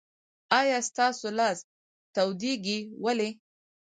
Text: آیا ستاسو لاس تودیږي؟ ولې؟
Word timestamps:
آیا 0.59 0.77
ستاسو 0.89 1.27
لاس 1.39 1.57
تودیږي؟ 2.13 2.79
ولې؟ 3.03 3.29